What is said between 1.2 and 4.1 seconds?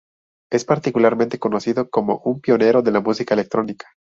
conocido como un pionero de la música electrónica.